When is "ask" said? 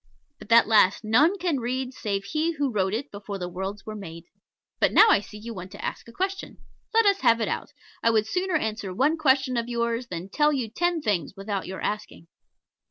5.85-6.07